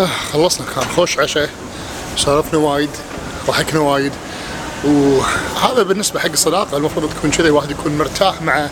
آه 0.00 0.08
خلصنا. 0.32 0.66
كان 0.74 0.84
خوش 0.96 1.18
عشاء. 1.18 1.50
سولفنا 2.16 2.58
وايد 2.58 2.90
ضحكنا 3.46 3.80
وايد. 3.80 4.12
وهذا 4.84 5.82
بالنسبة 5.82 6.20
حق 6.20 6.30
الصداقة 6.30 6.76
المفروض 6.76 7.10
تكون 7.10 7.30
كذا 7.30 7.46
الواحد 7.46 7.70
يكون 7.70 7.98
مرتاح 7.98 8.42
مع 8.42 8.68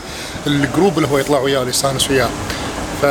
الجروب 0.47 0.99
اللي 0.99 1.09
هو 1.09 1.19
يطلع 1.19 1.39
وياه 1.39 1.59
اللي 1.59 1.71
يستانس 1.71 2.11
وياه. 2.11 2.29
ف 3.03 3.07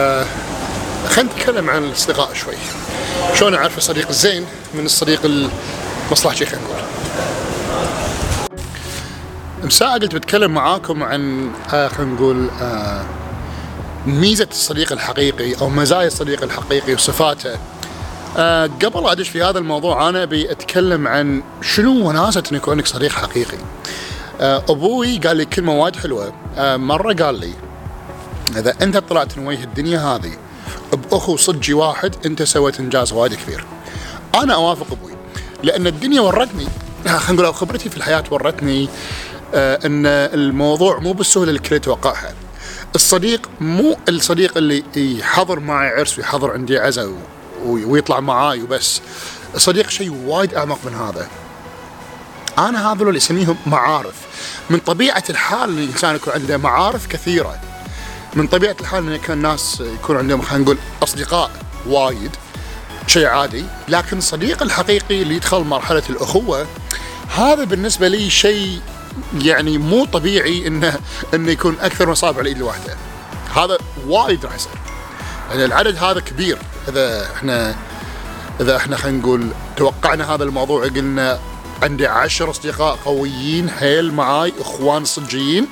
خلينا 1.09 1.33
نتكلم 1.33 1.69
عن 1.69 1.83
الاصدقاء 1.83 2.33
شوي. 2.33 2.53
شلون 3.35 3.55
أعرف 3.55 3.77
الصديق 3.77 4.07
الزين 4.07 4.45
من 4.73 4.85
الصديق 4.85 5.21
المصلحجي 5.25 6.45
خلينا 6.45 6.65
نقول. 6.65 6.77
مساء 9.63 9.99
قلت 9.99 10.15
بتكلم 10.15 10.51
معاكم 10.51 11.03
عن 11.03 11.51
آه 11.73 11.87
خلينا 11.87 12.13
نقول 12.13 12.49
آه 12.61 13.05
ميزة 14.05 14.47
الصديق 14.51 14.91
الحقيقي 14.91 15.61
أو 15.61 15.69
مزايا 15.69 16.07
الصديق 16.07 16.43
الحقيقي 16.43 16.93
وصفاته. 16.93 17.57
آه 18.37 18.65
قبل 18.65 19.09
أدش 19.09 19.29
في 19.29 19.43
هذا 19.43 19.59
الموضوع 19.59 20.09
أنا 20.09 20.23
أبي 20.23 20.51
أتكلم 20.51 21.07
عن 21.07 21.43
شنو 21.61 22.07
وناسة 22.07 22.43
أن 22.51 22.57
يكون 22.57 22.71
عندك 22.71 22.87
صديق 22.87 23.11
حقيقي. 23.11 23.57
آه 24.41 24.63
أبوي 24.69 25.17
قال 25.17 25.37
لي 25.37 25.45
كلمة 25.45 25.73
وايد 25.73 25.95
حلوة. 25.95 26.33
آه 26.57 26.77
مرة 26.77 27.13
قال 27.13 27.39
لي 27.39 27.53
إذا 28.57 28.73
أنت 28.81 28.97
طلعت 28.97 29.37
من 29.37 29.47
وجه 29.47 29.63
الدنيا 29.63 29.99
هذه 29.99 30.31
بأخو 30.93 31.37
صجي 31.37 31.73
واحد 31.73 32.15
أنت 32.25 32.43
سويت 32.43 32.79
إنجاز 32.79 33.13
وايد 33.13 33.33
كبير. 33.33 33.65
أنا 34.35 34.53
أوافق 34.53 34.87
أبوي 34.91 35.11
لأن 35.63 35.87
الدنيا 35.87 36.21
ورتني. 36.21 36.67
خلينا 37.07 37.41
نقول 37.41 37.55
خبرتي 37.55 37.89
في 37.89 37.97
الحياة 37.97 38.23
ورتني 38.31 38.89
آه 39.53 39.79
أن 39.85 40.05
الموضوع 40.05 40.99
مو 40.99 41.13
بالسهولة 41.13 41.49
اللي 41.49 41.57
الكل 41.57 41.75
يتوقعها 41.75 42.33
الصديق 42.95 43.49
مو 43.61 43.97
الصديق 44.09 44.57
اللي 44.57 44.83
يحضر 44.95 45.59
معي 45.59 45.89
عرس 45.89 46.17
ويحضر 46.17 46.51
عندي 46.51 46.79
عزا 46.79 47.13
ويطلع 47.65 48.19
معاي 48.19 48.61
وبس. 48.61 49.01
الصديق 49.55 49.89
شيء 49.89 50.11
وايد 50.25 50.53
أعمق 50.53 50.79
من 50.85 50.95
هذا. 50.95 51.27
أنا 52.57 52.91
هذول 52.91 53.07
اللي 53.07 53.17
أسميهم 53.17 53.57
معارف. 53.65 54.15
من 54.69 54.79
طبيعة 54.79 55.23
الحال 55.29 55.69
إن 55.69 55.77
الإنسان 55.77 56.15
يكون 56.15 56.33
عنده 56.33 56.57
معارف 56.57 57.07
كثيرة. 57.07 57.59
من 58.35 58.47
طبيعة 58.47 58.75
الحال 58.81 59.07
إن 59.07 59.13
يكون 59.13 59.35
الناس 59.35 59.83
يكون 59.99 60.17
عندهم 60.17 60.41
خلينا 60.41 60.63
نقول 60.63 60.77
أصدقاء 61.03 61.51
وايد 61.85 62.31
شيء 63.07 63.25
عادي. 63.25 63.65
لكن 63.87 64.17
الصديق 64.17 64.63
الحقيقي 64.63 65.21
اللي 65.21 65.35
يدخل 65.35 65.59
مرحلة 65.59 66.03
الأخوة 66.09 66.67
هذا 67.35 67.63
بالنسبة 67.63 68.07
لي 68.07 68.29
شيء 68.29 68.81
يعني 69.41 69.77
مو 69.77 70.05
طبيعي 70.05 70.67
انه 70.67 70.99
إنه 71.33 71.51
يكون 71.51 71.77
أكثر 71.81 72.05
من 72.05 72.11
اصابع 72.11 72.41
الايد 72.41 72.57
الواحدة. 72.57 72.95
هذا 73.55 73.77
وايد 74.07 74.45
راح 74.45 74.55
يصير. 74.55 74.71
يعني 75.49 75.65
العدد 75.65 75.97
هذا 75.97 76.19
كبير. 76.19 76.57
إذا 76.87 77.31
إحنا 77.35 77.75
إذا 78.61 78.75
إحنا 78.75 78.97
خلينا 78.97 79.17
نقول 79.17 79.47
توقعنا 79.77 80.35
هذا 80.35 80.43
الموضوع 80.43 80.87
قلنا 80.87 81.39
عندي 81.83 82.07
عشر 82.07 82.49
أصدقاء 82.49 82.95
قويين 82.95 83.69
حيل 83.69 84.13
معاي 84.13 84.53
إخوان 84.59 85.05
صجيين. 85.05 85.67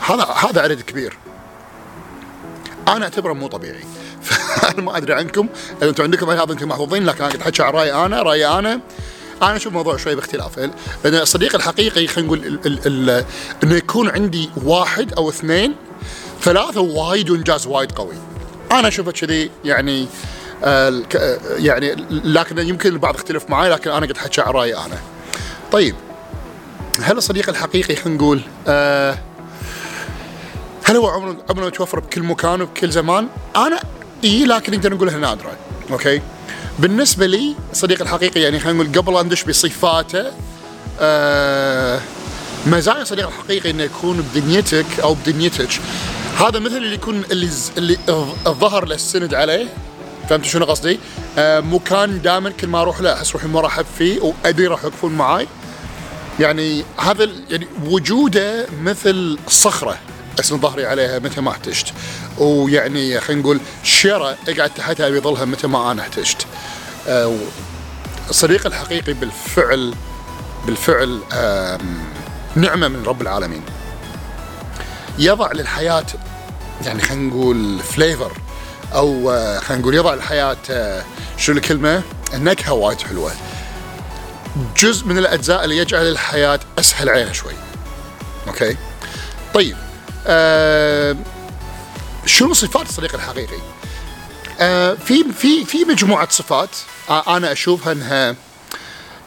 هذا 0.00 0.24
هذا 0.24 0.60
عدد 0.60 0.80
كبير. 0.80 1.18
أنا 2.88 3.04
أعتبره 3.04 3.32
مو 3.32 3.46
طبيعي. 3.46 3.84
فانا 4.22 4.82
ما 4.82 4.96
أدري 4.96 5.14
عنكم. 5.14 5.48
إذا 5.82 5.88
أنتم 5.88 6.02
عندكم 6.02 6.30
هذا 6.30 6.52
أنتم 6.52 6.68
محظوظين 6.68 7.04
لكن 7.04 7.24
أنا 7.24 7.28
قاعد 7.28 7.42
أحكي 7.42 7.62
عن 7.62 7.72
رايي 7.72 7.92
أنا 7.92 8.22
رايي 8.22 8.46
أنا. 8.46 8.80
أنا 9.42 9.56
أشوف 9.56 9.66
الموضوع 9.66 9.96
شوي 9.96 10.14
باختلاف. 10.14 10.58
لأن 10.58 11.14
الصديق 11.14 11.54
الحقيقي 11.54 12.06
خلينا 12.06 12.28
نقول 12.28 13.24
إنه 13.62 13.74
يكون 13.74 14.08
عندي 14.08 14.50
واحد 14.64 15.12
أو 15.12 15.28
اثنين 15.28 15.74
ثلاثة 16.42 16.80
وايد 16.80 17.30
وإنجاز 17.30 17.66
وايد 17.66 17.92
قوي. 17.92 18.14
أنا 18.72 18.88
أشوفه 18.88 19.12
كذي 19.12 19.50
يعني 19.64 20.06
يعني 21.58 21.96
لكن 22.10 22.58
يمكن 22.58 22.88
البعض 22.88 23.14
يختلف 23.14 23.50
معي 23.50 23.70
لكن 23.70 23.90
أنا 23.90 24.06
قد 24.06 24.16
حكي 24.16 24.40
عن 24.40 24.52
رأيي 24.52 24.76
أنا. 24.76 24.98
طيب 25.72 25.94
هل 27.02 27.16
الصديق 27.16 27.48
الحقيقي 27.48 27.96
خلينا 27.96 28.16
نقول 28.18 28.40
آه 28.68 29.18
هل 30.84 30.96
هو 30.96 31.08
عمره 31.08 31.36
عمره 31.50 31.66
يتوفر 31.66 32.00
بكل 32.00 32.22
مكان 32.22 32.62
وبكل 32.62 32.90
زمان؟ 32.90 33.28
أنا 33.56 33.80
إي 34.24 34.44
لكن 34.44 34.72
نقدر 34.72 34.94
نقول 34.94 35.20
نادرة 35.20 35.56
أوكي؟ 35.90 36.20
بالنسبة 36.78 37.26
لي 37.26 37.54
الصديق 37.72 38.02
الحقيقي 38.02 38.40
يعني 38.40 38.60
خلينا 38.60 38.82
نقول 38.82 39.02
قبل 39.02 39.26
ندش 39.26 39.44
بصفاته 39.44 40.32
آه 41.00 42.00
مزايا 42.66 43.02
الصديق 43.02 43.26
الحقيقي 43.26 43.70
إنه 43.70 43.82
يكون 43.82 44.28
بدنيتك 44.34 45.00
أو 45.02 45.14
بدنيتك. 45.14 45.68
هذا 46.38 46.58
مثل 46.58 46.76
اللي 46.76 46.94
يكون 46.94 47.22
اللي 47.30 47.48
اللي 47.78 47.98
الظهر 48.46 48.88
للسند 48.88 49.34
عليه 49.34 49.68
فهمت 50.30 50.44
شنو 50.44 50.64
قصدي؟ 50.64 51.00
آه 51.38 51.60
مكان 51.60 52.22
دائما 52.22 52.50
كل 52.50 52.66
ما 52.66 52.80
أروح 52.80 53.00
له 53.00 53.12
أحس 53.12 53.32
روحي 53.32 53.48
مرحب 53.48 53.86
فيه 53.98 54.20
وأدري 54.20 54.66
راح 54.66 54.84
يوقفون 54.84 55.12
معاي. 55.12 55.48
يعني 56.40 56.84
هذا 56.98 57.28
يعني 57.50 57.66
وجوده 57.84 58.66
مثل 58.82 59.38
صخرة 59.48 59.98
أسند 60.40 60.60
ظهري 60.60 60.86
عليها 60.86 61.18
متى 61.18 61.40
ما 61.40 61.50
احتجت. 61.50 61.92
ويعني 62.38 63.20
خلينا 63.20 63.42
نقول 63.42 63.60
شيرة 63.82 64.36
اقعد 64.48 64.70
تحتها 64.70 65.08
بظلها 65.08 65.44
متى 65.44 65.66
ما 65.66 65.92
أنا 65.92 66.02
احتجت. 66.02 66.46
آه 67.08 67.36
الصديق 68.30 68.66
الحقيقي 68.66 69.12
بالفعل 69.12 69.94
بالفعل 70.66 71.20
نعمة 72.56 72.88
من 72.88 73.02
رب 73.06 73.22
العالمين. 73.22 73.62
يضع 75.18 75.52
للحياة 75.52 76.06
يعني 76.84 77.02
خلينا 77.02 77.22
نقول 77.22 77.80
فليفر 77.80 78.32
أو 78.94 79.30
خلينا 79.60 79.82
نقول 79.82 79.94
يضع 79.94 80.14
الحياة 80.14 80.56
شو 81.36 81.52
الكلمة؟ 81.52 82.02
النكهة 82.34 82.72
وايد 82.72 83.00
حلوة. 83.00 83.32
جزء 84.76 85.06
من 85.06 85.18
الأجزاء 85.18 85.64
اللي 85.64 85.76
يجعل 85.76 86.02
الحياة 86.02 86.60
أسهل 86.78 87.08
علينا 87.08 87.32
شوي. 87.32 87.52
أوكي؟ 88.48 88.76
طيب 89.54 89.76
آه 90.26 91.16
شنو 92.26 92.54
صفات 92.54 92.88
الصديق 92.88 93.14
الحقيقي؟ 93.14 93.58
آه 94.60 94.94
في 94.94 95.24
في 95.32 95.64
في 95.64 95.84
مجموعة 95.84 96.28
صفات 96.30 96.70
آه 97.10 97.36
أنا 97.36 97.52
أشوفها 97.52 97.92
إنها 97.92 98.36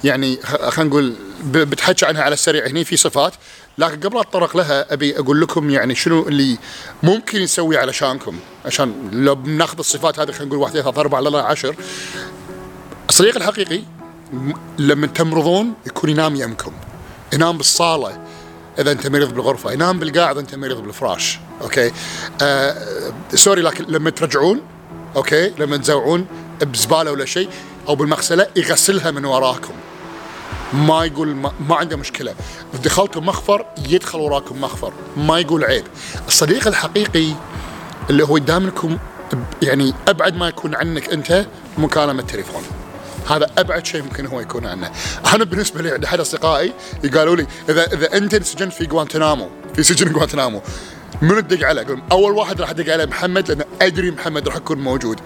يعني 0.04 0.40
خلينا 0.44 0.90
نقول 0.90 1.16
بتحكي 1.44 2.06
عنها 2.06 2.22
على 2.22 2.34
السريع 2.34 2.68
هني 2.68 2.84
في 2.84 2.98
صفات. 2.98 3.34
لكن 3.78 4.00
قبل 4.00 4.20
اتطرق 4.20 4.58
لها 4.58 4.94
أبي 4.94 5.20
أقول 5.20 5.42
لكم 5.42 5.70
يعني 5.70 5.96
شنو 5.96 6.28
اللي 6.28 6.58
ممكن 7.04 7.42
يسوي 7.42 7.78
علشانكم 7.78 8.40
عشان 8.66 9.10
لو 9.12 9.36
بناخذ 9.36 9.80
الصفات 9.80 10.20
هذه 10.20 10.32
خلينا 10.32 10.46
نقول 10.46 10.60
واحد 10.60 10.74
ثلاثة 10.74 11.02
أربعة 11.02 11.20
لا 11.20 11.42
عشر. 11.42 11.76
الصديق 13.10 13.36
الحقيقي 13.36 13.82
لما 14.78 15.08
تمرضون 15.08 15.74
يكون 15.86 16.10
ينام 16.10 16.36
يمكم. 16.36 16.74
ينام 17.34 17.58
بالصالة 17.58 18.22
إذا 18.80 18.92
أنت 18.92 19.08
مريض 19.08 19.34
بالغرفة. 19.34 19.72
ينام 19.72 20.00
بالقاع 20.00 20.28
إذا 20.28 20.42
أنت 20.42 20.56
مريض 20.56 20.78
بالفراش. 20.78 21.40
okay؟ 21.62 21.92
آه 22.42 23.12
sorry 23.34 23.62
لكن 23.62 23.86
لما 23.88 24.10
ترجعون 24.10 24.62
okay؟ 25.16 25.54
لما 25.60 25.78
تزوعون 25.78 26.26
بزبالة 26.62 27.12
ولا 27.12 27.26
شيء 27.26 27.50
أو 27.88 27.96
بالمغسلة 27.96 28.48
يغسلها 28.56 29.12
من 29.12 29.26
وراكم. 29.26 29.74
ما 30.74 31.06
يقول 31.06 31.36
ما, 31.36 31.52
ما 31.70 31.76
عنده 31.76 31.98
مشكلة. 31.98 32.36
دخلتم 32.84 33.26
مخفر 33.26 33.66
يدخل 33.88 34.20
وراكم 34.20 34.62
مخفر. 34.62 34.94
ما 35.18 35.40
يقول 35.40 35.64
عيب. 35.64 35.84
الصديق 36.28 36.68
الحقيقي 36.68 37.34
اللي 38.10 38.24
هو 38.24 38.38
دائما 38.38 38.72
يعني 39.62 39.94
أبعد 40.08 40.36
ما 40.36 40.48
يكون 40.48 40.76
عنك 40.76 41.10
أنت 41.10 41.46
مكالمة 41.78 42.22
تليفون. 42.22 42.64
هذا 43.30 43.48
أبعد 43.58 43.86
شيء 43.86 44.04
ممكن 44.04 44.26
هو 44.26 44.40
يكون 44.40 44.66
عنه. 44.66 44.92
أنا 45.34 45.44
بالنسبة 45.44 45.82
لي 45.82 45.92
عند 45.92 46.04
أحد 46.04 46.20
أصدقائي 46.20 46.74
قالوا 47.16 47.36
لي 47.36 47.48
اذا 47.70 47.94
إذا 47.94 48.18
أنت 48.18 48.34
انسجنت 48.34 48.74
في 48.74 48.86
جوانتنامو 48.86 49.50
في 49.76 49.84
سجن 49.84 50.14
جوانتنامو 50.14 50.62
من 51.22 51.48
تدق 51.48 51.68
عليه؟ 51.68 51.82
أقول 51.82 52.02
أول 52.12 52.32
واحد 52.32 52.62
راح 52.62 52.70
أدق 52.70 52.94
عليه 52.94 53.06
محمد 53.06 53.52
لأن 53.52 53.66
أدري 53.82 54.12
محمد 54.12 54.48
راح 54.48 54.56
يكون 54.56 54.78
موجود. 54.78 55.20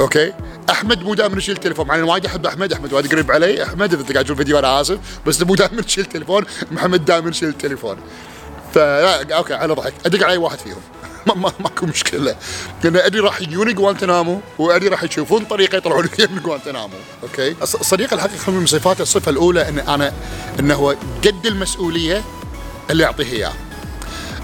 okay؟ 0.00 0.32
أحمد 0.70 1.02
مو 1.02 1.14
دائما 1.14 1.38
يشيل 1.38 1.54
التليفون 1.54 1.86
مع 1.86 1.94
إني 1.94 2.02
وايد 2.02 2.26
أحب 2.26 2.46
أحمد. 2.46 2.72
أحمد 2.72 2.92
وايد 2.92 3.12
قريب 3.12 3.32
علي. 3.32 3.62
أحمد 3.62 3.94
إذا 3.94 4.12
قاعد 4.12 4.24
تشوف 4.24 4.40
الفيديو 4.40 4.58
أنا 4.58 4.80
آسف 4.80 4.98
بس 5.26 5.42
مو 5.42 5.54
دائما 5.54 5.82
يشيل 5.86 6.04
التليفون 6.04 6.44
محمد 6.70 7.04
دائما 7.04 7.30
يشيل 7.30 7.48
التليفون 7.48 7.96
فا 8.74 9.34
okay 9.34 9.54
على 9.54 9.74
ضحك. 9.74 9.94
أدق 10.06 10.24
على 10.24 10.32
اي 10.32 10.36
واحد 10.38 10.58
فيهم. 10.58 10.80
ما 11.26 11.34
ما 11.34 11.52
ماكو 11.60 11.86
مشكلة. 11.86 12.36
لأن 12.84 12.96
أدري 12.96 13.20
راح 13.20 13.40
يجون 13.40 13.74
جوانتنامو 13.74 14.40
وأدري 14.58 14.88
راح 14.88 15.02
يشوفون 15.02 15.44
طريقة 15.44 15.76
يطلعون 15.76 16.06
فيها 16.06 16.26
من 16.26 16.42
جوانتنامو. 16.42 16.94
okay؟ 17.22 17.56
الصديق 17.62 18.14
الحقيقي 18.14 18.52
من 18.52 18.66
صفاته 18.66 19.02
الصفة 19.02 19.30
الأولى 19.30 19.68
إن 19.68 19.78
أنا 19.78 20.12
إنه 20.60 20.74
هو 20.74 20.94
قد 21.24 21.46
المسؤولية 21.46 22.22
اللي 22.90 23.02
يعطيه 23.02 23.32
إياه. 23.32 23.52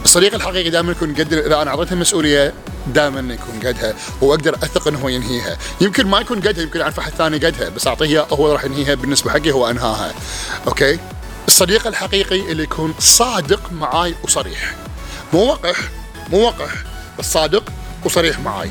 الصديق 0.05 0.35
الحقيقي 0.35 0.71
دائما 0.71 0.93
يكون 0.93 1.15
قد 1.15 1.33
إذا 1.33 1.63
أنا 1.63 1.71
أعطيته 1.71 1.93
المسؤولية 1.93 2.55
دائما 2.87 3.35
يكون 3.35 3.69
قدها 3.69 3.95
وأقدر 4.21 4.55
أثق 4.55 4.89
إنه 4.89 4.99
هو 4.99 5.09
ينهيها. 5.09 5.59
يمكن 5.81 6.07
ما 6.07 6.21
يكون 6.21 6.41
قدها 6.41 6.63
يمكن 6.63 6.81
أعرف 6.81 6.99
أحد 6.99 7.13
ثاني 7.13 7.37
قدها 7.37 7.69
بس 7.69 7.87
اعطيه 7.87 8.27
هو 8.33 8.53
راح 8.53 8.65
ينهيها 8.65 8.95
بالنسبة 8.95 9.31
حقي 9.31 9.53
هو 9.53 9.71
أنهاها. 9.71 10.15
okay؟ 10.67 10.99
الصديق 11.49 11.87
الحقيقي 11.87 12.53
اللي 12.53 12.63
يكون 12.63 12.95
صادق 12.99 13.73
معاي 13.73 14.15
وصريح. 14.25 14.75
مو 15.33 15.41
وقح 15.45 15.77
مو 16.31 16.39
وقح 16.39 16.73
بس 17.19 17.33
صادق 17.33 17.73
وصريح 18.05 18.41
معاي. 18.41 18.71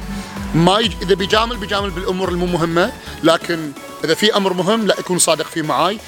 ما 0.55 0.79
يج... 0.79 0.91
إذا 1.01 1.15
بيجامل 1.15 1.57
بيجامل 1.57 1.89
بالأمور 1.89 2.29
المو 2.29 2.45
مهمة 2.45 2.91
لكن 3.23 3.71
إذا 4.03 4.13
في 4.13 4.37
أمر 4.37 4.53
مهم 4.53 4.87
لا 4.87 4.95
يكون 4.99 5.19
صادق 5.19 5.45
فيه 5.45 5.61
معاي. 5.61 5.99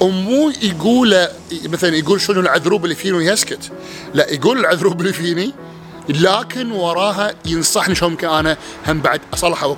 ومو 0.00 0.52
يقول 0.62 1.28
مثلا 1.64 1.96
يقول 1.96 2.20
شنو 2.20 2.40
العذروب 2.40 2.84
اللي 2.84 2.94
فيني 2.94 3.16
ويسكت. 3.16 3.72
لا 4.14 4.30
يقول 4.30 4.58
العذروب 4.58 5.00
اللي 5.00 5.12
فيني 5.12 5.54
لكن 6.10 6.72
وراها 6.72 7.34
ينصحني 7.44 7.94
شلون 7.94 8.10
ممكن 8.10 8.28
أنا 8.28 8.56
هم 8.86 9.00
بعد 9.00 9.20
أصلح 9.34 9.76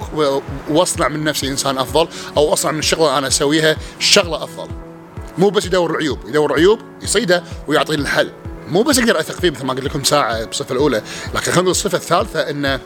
وأصنع 0.71 1.09
من 1.09 1.25
نفسي 1.25 1.49
إنسان 1.49 1.79
أفضل 1.79 2.09
أو 2.37 2.53
أصنع 2.53 2.71
من 2.71 2.79
الشغله 2.79 3.19
أنا 3.19 3.27
أسويها 3.27 3.77
شغلة 3.99 4.45
أفضل. 4.45 4.69
مو 5.39 5.49
بس 5.51 5.67
يدور 5.67 5.91
العيوب 5.91 6.19
يدور 6.29 6.53
عيوب 6.53 6.79
يصيده 7.03 7.43
ويعطيني 7.69 8.03
الحل. 8.03 8.31
مو 8.69 8.83
بس 8.83 8.99
أقدر 8.99 9.21
أثق 9.21 9.41
فيه 9.41 9.51
مثل 9.51 9.65
ما 9.65 9.73
قلت 9.73 9.85
لكم 9.85 10.05
ساعة 10.05 10.45
بالصفة 10.45 10.73
الأولى 10.73 11.03
لكن 11.35 11.53
خلينا 11.53 11.71
الصفة 11.71 11.99
الثالثة 11.99 12.51
إنه 12.51 12.81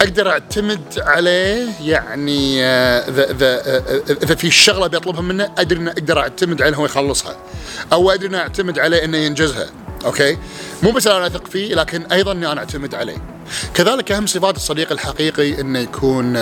أقدر 0.00 0.30
أعتمد 0.30 0.98
عليه 0.98 1.68
يعني 1.80 2.64
آه، 2.64 3.08
اذا 3.08 3.30
اذا 3.30 3.82
اذا 4.22 4.34
في 4.34 4.50
شغلة 4.50 4.86
بيطلبها 4.86 5.20
منه 5.20 5.52
أدري 5.58 5.78
إنه 5.80 5.90
أقدر 5.90 6.18
أعتمد 6.18 6.62
عليه 6.62 6.76
هو 6.76 6.84
يخلصها 6.84 7.36
أو 7.92 8.10
أدري 8.10 8.28
إنه 8.28 8.38
أعتمد 8.38 8.78
عليه 8.78 9.04
إنه 9.04 9.18
ينجزها. 9.18 9.66
أوكي؟ 10.04 10.38
مو 10.82 10.90
بس 10.90 11.06
أنا 11.06 11.26
أثق 11.26 11.46
فيه 11.46 11.74
لكن 11.74 12.02
أيضا 12.02 12.32
إني 12.32 12.52
أنا 12.52 12.60
أعتمد 12.60 12.94
عليه. 12.94 13.16
كذلك 13.74 14.12
أهم 14.12 14.26
صفات 14.26 14.56
الصديق 14.56 14.92
الحقيقي 14.92 15.60
إنه 15.60 15.78
يكون 15.78 16.32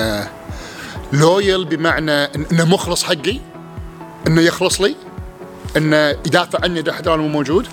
لويل 1.12 1.60
آه، 1.60 1.64
بمعنى 1.64 2.12
إنه 2.12 2.64
مخلص 2.64 3.02
حقي 3.02 3.40
إنه 4.26 4.42
يخلص 4.42 4.80
لي 4.80 4.96
إنه 5.76 6.08
يدافع 6.08 6.58
عني 6.62 6.80
إذا 6.80 6.92
حتى 6.92 7.14
أنا 7.14 7.22
مو 7.22 7.28
موجود 7.28 7.66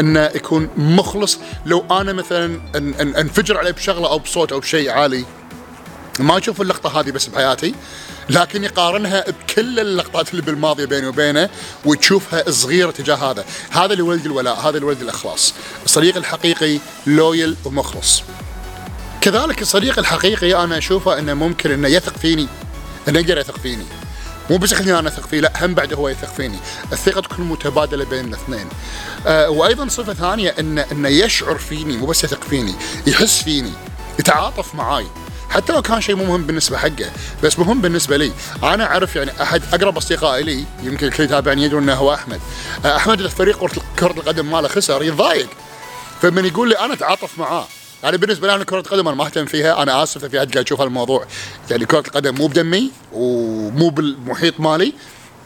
إنه 0.00 0.30
يكون 0.34 0.68
مخلص. 0.76 1.38
لو 1.66 1.84
أنا 1.90 2.12
مثلا 2.12 2.60
إنفجر 3.00 3.58
عليه 3.58 3.70
بشغلة 3.70 4.08
أو 4.08 4.18
بصوت 4.18 4.52
أو 4.52 4.60
بشيء 4.60 4.90
عالي 4.90 5.24
ما 6.18 6.38
أشوف 6.38 6.60
اللقطة 6.60 7.00
هذه 7.00 7.10
بس 7.10 7.26
بحياتي 7.26 7.74
لكن 8.30 8.64
يقارنها 8.64 9.24
بكل 9.30 9.80
اللقطات 9.80 10.30
اللي 10.30 10.42
بالماضي 10.42 10.86
بيني 10.86 11.06
وبينه 11.06 11.50
وتشوفها 11.84 12.50
صغيرة 12.50 12.90
تجاه 12.90 13.16
هذا. 13.16 13.44
هذا 13.70 13.92
اللي 13.92 14.02
ولد 14.02 14.26
الولاء 14.26 14.60
هذا 14.60 14.76
اللي 14.76 14.86
ولد 14.86 15.02
الأخلاص. 15.02 15.54
الصديق 15.84 16.16
الحقيقي 16.16 16.78
لويل 17.06 17.56
ومخلص. 17.64 18.22
كذلك 19.20 19.62
الصديق 19.62 19.98
الحقيقي 19.98 20.64
أنا 20.64 20.78
أشوفه 20.78 21.18
إنه 21.18 21.34
ممكن 21.34 21.70
إنه 21.70 21.88
يثق 21.88 22.18
فيني 22.18 22.48
إنه 23.08 23.18
يقدر 23.18 23.38
يثق 23.38 23.58
فيني. 23.58 23.84
مو 24.50 24.56
بس 24.56 24.74
خليني 24.74 24.98
أنا 24.98 25.08
أثق 25.08 25.26
فيه 25.26 25.40
لا 25.40 25.64
هم 25.64 25.74
بعد 25.74 25.92
هو 25.92 26.08
يثق 26.08 26.34
فيني. 26.34 26.58
الثقة 26.92 27.20
تكون 27.20 27.48
متبادلة 27.48 28.04
بين 28.04 28.24
الاثنين. 28.24 28.68
آه 29.26 29.50
وأيضا 29.50 29.88
صفة 29.88 30.14
ثانية 30.14 30.54
إنه 30.58 30.84
إنه 30.92 31.08
يشعر 31.08 31.58
فيني 31.58 31.96
مو 31.96 32.06
بس 32.06 32.24
يثق 32.24 32.44
فيني 32.44 32.74
يحس 33.06 33.42
فيني 33.42 33.72
يتعاطف 34.18 34.74
معاي. 34.74 35.06
حتى 35.50 35.72
لو 35.72 35.82
كان 35.82 36.00
شيء 36.00 36.14
مو 36.14 36.24
مهم 36.24 36.42
بالنسبة 36.46 36.76
حقه 36.76 37.10
بس 37.42 37.58
مهم 37.58 37.80
بالنسبة 37.80 38.16
لي. 38.16 38.32
أنا 38.62 38.84
أعرف 38.84 39.16
يعني 39.16 39.42
أحد 39.42 39.62
أقرب 39.72 39.96
أصدقائي 39.96 40.42
لي 40.42 40.64
يمكن 40.82 41.06
الكل 41.06 41.24
يتابعني 41.24 41.64
يدرون 41.64 41.82
إنه 41.82 41.94
هو 41.94 42.14
أحمد. 42.14 42.40
آه 42.84 42.96
أحمد 42.96 43.20
اذا 43.20 43.28
فريق 43.28 43.66
كرة 43.98 44.10
القدم 44.10 44.50
ماله 44.50 44.68
خسر 44.68 45.02
يتضايق. 45.02 45.48
فمن 46.22 46.44
يقول 46.44 46.68
لي 46.68 46.78
أنا 46.78 46.94
أتعاطف 46.94 47.38
معاه. 47.38 47.66
يعني 48.02 48.16
بالنسبة 48.16 48.46
لي 48.46 48.54
أنا 48.54 48.64
كرة 48.64 48.80
القدم 48.80 49.08
أنا 49.08 49.16
ما 49.16 49.26
أهتم 49.26 49.46
فيها 49.46 49.82
أنا 49.82 50.02
آسف 50.02 50.24
في 50.24 50.36
قاعد 50.36 50.56
يشوف 50.56 50.80
هالموضوع. 50.80 51.26
يعني 51.70 51.86
كرة 51.86 51.98
القدم 52.06 52.34
مو 52.34 52.46
بدمي 52.46 52.90
ومو 53.12 53.88
بالمحيط 53.88 54.60
مالي. 54.60 54.92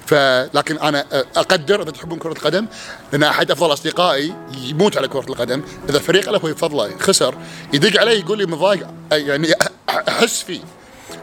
فلكن 0.07 0.79
أنا 0.79 1.07
أقدر 1.37 1.83
إذا 1.83 1.91
تحبون 1.91 2.19
كرة 2.19 2.33
القدم 2.33 2.67
لأن 3.13 3.23
أحد 3.23 3.51
أفضل 3.51 3.73
أصدقائي 3.73 4.35
يموت 4.59 4.97
على 4.97 5.09
كرة 5.09 5.27
القدم. 5.29 5.63
إذا 5.89 5.99
فريق 5.99 6.31
له 6.31 6.39
هو 6.39 6.49
يفضله 6.49 6.99
خسر 6.99 7.35
يدق 7.73 8.01
علي 8.01 8.19
يقول 8.19 8.39
لي 8.39 8.47
مضايق 8.47 8.87
يعني 9.13 9.55
أحس 9.89 10.43
فيه. 10.43 10.61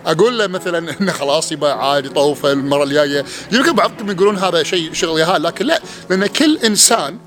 أقول 0.06 0.40
له 0.40 0.48
مثلا 0.48 0.96
إنه 1.02 1.12
خلاص 1.12 1.52
يبقى 1.52 1.90
عادي 1.92 2.10
طوفة 2.10 2.52
المرة 2.52 2.84
الجاية. 2.84 3.26
يمكن 3.52 3.72
بعضكم 3.72 4.12
يقولون 4.12 4.38
هذا 4.38 4.64
شيء 4.64 4.94
شغل 4.94 5.20
يهال 5.20 5.44
لكن 5.44 5.66
لا 5.66 5.82
لأن 6.10 6.28
كل 6.28 6.58
إنسان 6.58 7.18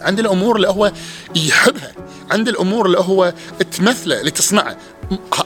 عند 0.00 0.18
الأمور 0.18 0.56
اللي 0.56 0.68
هو 0.68 0.92
يحبها 1.34 1.92
عند 2.30 2.48
الأمور 2.48 2.86
اللي 2.86 2.98
هو 2.98 3.32
تمثله 3.78 4.20
اللي 4.20 4.30
تصنعه 4.30 4.76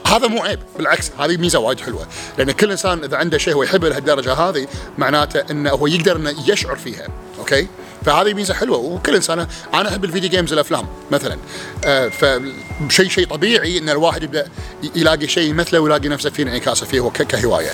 هذا 0.07 0.27
مو 0.27 0.41
عيب 0.43 0.59
بالعكس 0.77 1.11
هذه 1.19 1.37
ميزة 1.37 1.59
وايد 1.59 1.79
حلوة. 1.79 2.07
لأن 2.37 2.51
كل 2.51 2.71
إنسان 2.71 3.03
إذا 3.03 3.17
عنده 3.17 3.37
شيء 3.37 3.53
هو 3.53 3.63
يحبه 3.63 3.89
لهالدرجة 3.89 4.33
هذه 4.33 4.67
معناته 4.97 5.43
إنه 5.51 5.69
هو 5.69 5.87
يقدر 5.87 6.15
إنه 6.15 6.35
يشعر 6.47 6.75
فيها. 6.75 7.07
okay؟ 7.39 7.67
فهذه 8.05 8.33
ميزة 8.33 8.53
حلوة 8.53 8.77
وكل 8.77 9.15
إنسان 9.15 9.47
أنا 9.73 9.89
أحب 9.89 10.03
ال 10.05 10.09
video 10.09 10.29
games 10.29 10.53
الأفلام 10.53 10.87
مثلا. 11.11 11.37
آه 11.85 12.07
فشيء 12.07 13.09
شيء 13.09 13.27
طبيعي 13.27 13.77
إن 13.77 13.89
الواحد 13.89 14.23
يبدأ 14.23 14.47
يلاقي 14.95 15.27
شيء 15.27 15.53
مثله 15.53 15.79
ويلاقي 15.79 16.09
نفسه 16.09 16.29
فيه 16.29 16.43
انعكاسه 16.43 16.85
فيه 16.85 16.99
هو 16.99 17.09
كهواية. 17.09 17.71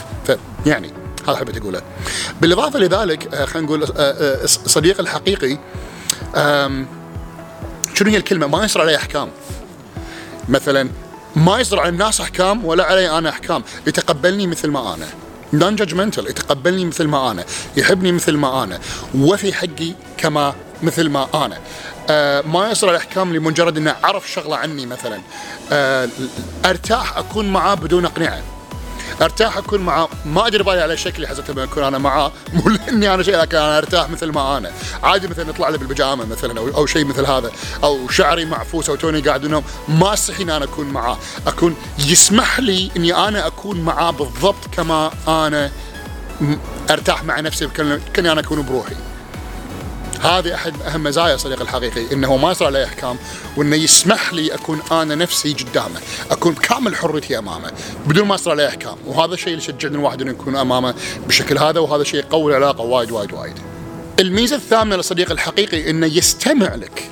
فيعني 0.66 0.92
هذا 1.28 1.36
حبيت 1.38 1.58
أقوله. 1.58 1.82
بالإضافة 2.42 2.80
لذلك 2.80 3.34
آه 3.34 3.46
خلينا 3.46 3.68
نقول 3.68 3.84
الصديق 3.94 4.98
آه، 4.98 5.02
الحقيقي 5.02 5.58
شنو 7.94 8.10
هي 8.10 8.18
الكلمة؟ 8.18 8.48
ما 8.48 8.66
يصير 8.66 8.82
علي 8.82 8.96
أحكام. 8.96 9.30
مثلا 10.50 10.90
ما 11.36 11.60
يصدر 11.60 11.80
على 11.80 11.90
الناس 11.90 12.22
أحكام 12.22 12.66
ولا 12.66 12.84
علي 12.84 13.18
أنا 13.18 13.30
أحكام. 13.30 13.64
يتقبلني 13.88 14.48
مثل 14.48 14.70
ما 14.72 14.94
أنا. 14.94 15.08
نون 15.60 15.76
جادجمنتال 15.76 16.30
يتقبلني 16.30 16.86
مثل 16.86 17.08
ما 17.08 17.32
أنا 17.32 17.46
يحبني 17.78 18.12
مثل 18.12 18.38
ما 18.38 18.64
أنا 18.64 18.80
وفي 19.16 19.54
حقي 19.54 19.94
كما 20.18 20.54
مثل 20.84 21.10
ما 21.10 21.46
أنا. 21.46 21.58
آه 22.10 22.42
ما 22.42 22.72
يصل 22.72 22.90
الإحكام 22.90 23.34
لمجرد 23.36 23.78
إنه 23.78 23.96
عرف 24.04 24.32
شغلة 24.32 24.58
عني 24.58 24.86
مثلا. 24.86 25.22
آه 25.72 26.10
أرتاح 26.66 27.18
أكون 27.18 27.54
معاه 27.54 27.76
بدون 27.76 28.06
اقنعه 28.06 28.42
أرتاح 29.22 29.58
أكون 29.58 29.82
معاه 29.82 30.10
ما 30.26 30.48
أدري 30.48 30.64
بالي 30.64 30.82
على 30.82 30.98
شكلي 30.98 31.28
حسب 31.28 31.56
ما 31.56 31.64
اكون 31.64 31.84
أنا 31.84 31.98
معاه 31.98 32.32
مو 32.54 32.70
لأني 32.70 33.14
أنا 33.14 33.24
شيء 33.24 33.38
لكن 33.38 33.58
أنا 33.58 33.78
أرتاح 33.78 34.10
مثل 34.10 34.32
ما 34.32 34.58
أنا. 34.58 34.72
عادي 35.04 35.28
مثلا 35.28 35.46
نطلع 35.46 35.70
لي 35.70 35.78
بالبيجامة 35.78 36.26
مثلا 36.26 36.60
أو, 36.60 36.68
أو 36.68 36.86
شيء 36.86 37.06
مثل 37.06 37.26
هذا. 37.26 37.52
أو 37.84 38.10
شعري 38.10 38.46
معفوس 38.46 38.90
أو 38.90 38.96
توني 38.96 39.20
قاعد 39.22 39.46
انه 39.46 39.64
ما 39.88 40.14
استحي 40.14 40.44
ان 40.44 40.50
أنا 40.50 40.66
أكون 40.66 40.86
معاه 40.88 41.18
أكون 41.48 41.76
يسمح 42.00 42.60
لي 42.60 42.92
إني 42.98 43.14
أنا 43.16 43.48
أكون 43.48 43.82
معاه 43.82 44.12
بالضبط 44.12 44.68
كما 44.72 45.12
أنا 45.28 45.72
أرتاح 46.90 47.24
مع 47.24 47.40
نفسي 47.40 47.68
كأني 48.14 48.32
أنا 48.32 48.42
أكون 48.42 48.62
بروحي. 48.62 48.96
هذه 50.22 50.56
أحد 50.56 50.82
أهم 50.82 51.04
مزايا 51.04 51.36
الصديق 51.36 51.62
الحقيقي 51.62 52.14
إنه 52.14 52.38
ما 52.38 52.52
يصير 52.52 52.68
علي 52.68 52.84
إحكام 52.84 53.18
وإنه 53.58 53.76
يسمح 53.76 54.34
لي 54.34 54.54
أكون 54.54 54.82
أنا 54.92 55.16
نفسي 55.16 55.54
قدامه 55.54 56.00
أكون 56.32 56.54
بكامل 56.54 56.96
حريتي 56.96 57.38
أمامه 57.38 57.72
بدون 58.08 58.28
ما 58.28 58.36
يصير 58.36 58.52
علي 58.52 58.68
إحكام. 58.68 58.98
وهذا 59.06 59.34
الشيء 59.34 59.54
اللي 59.54 59.62
شجعني 59.62 59.96
الواحد 59.96 60.22
إنه 60.22 60.32
يكون 60.32 60.56
أمامه 60.56 60.94
بالشكل 61.26 61.58
هذا 61.58 61.80
وهذا 61.80 62.02
الشيء 62.02 62.20
يقوي 62.20 62.58
العلاقة 62.58 62.82
وايد 62.82 63.12
وايد 63.12 63.34
وايد. 63.34 63.54
الميزة 64.20 64.56
الثامنة 64.56 64.96
للصديق 64.96 65.32
الحقيقي 65.32 65.90
إنه 65.90 66.06
يستمع 66.06 66.76
لك 66.76 67.12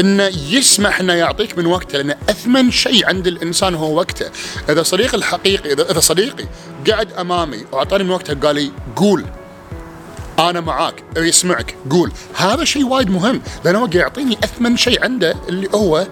إنه 0.00 0.30
يسمح 0.50 1.00
إنه 1.00 1.12
يعطيك 1.12 1.58
من 1.58 1.66
وقته 1.66 1.98
لأن 1.98 2.16
أثمن 2.28 2.70
شيء 2.70 3.06
عند 3.06 3.26
الإنسان 3.26 3.74
هو 3.74 3.98
وقته. 3.98 4.30
إذا 4.68 4.82
صديقي 4.82 5.16
الحقيقي 5.16 5.72
إذا 5.72 6.00
صديقي 6.00 6.44
قعد 6.90 7.12
أمامي 7.12 7.64
وأعطاني 7.72 8.04
من 8.04 8.10
وقته 8.10 8.34
قال 8.34 8.54
لي 8.54 8.72
قول. 8.96 9.26
أنا 10.40 10.60
معاك. 10.60 10.94
يسمعك. 11.16 11.74
قول. 11.90 12.12
هذا 12.34 12.64
شيء 12.64 12.86
وايد 12.86 13.10
مهم 13.10 13.42
لأنه 13.64 13.78
هو 13.78 13.88
يعطيني 13.94 14.38
أثمن 14.44 14.76
شيء 14.76 15.04
عنده 15.04 15.34
اللي 15.48 15.68
هو 15.74 16.06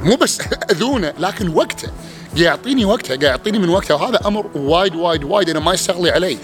مو 0.00 0.16
بس 0.16 0.40
أذونه 0.72 1.12
لكن 1.18 1.48
وقته. 1.48 1.88
يعطيني 2.36 2.84
وقته 2.84 3.08
قاعد 3.08 3.22
يعطيني 3.22 3.58
من 3.58 3.68
وقته. 3.68 3.94
وهذا 3.94 4.20
أمر 4.26 4.46
وايد 4.54 4.94
وايد 4.94 5.24
وايد 5.24 5.50
أنا 5.50 5.60
ما 5.60 5.74
يستغلي 5.74 6.10
علي 6.10 6.38